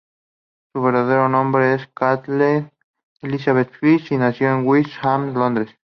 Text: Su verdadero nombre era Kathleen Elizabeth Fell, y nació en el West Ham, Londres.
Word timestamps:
Su 0.73 0.81
verdadero 0.81 1.29
nombre 1.29 1.73
era 1.73 1.87
Kathleen 1.93 2.71
Elizabeth 3.21 3.69
Fell, 3.73 4.01
y 4.09 4.17
nació 4.17 4.51
en 4.51 4.61
el 4.61 4.65
West 4.65 4.93
Ham, 5.03 5.31
Londres. 5.35 5.77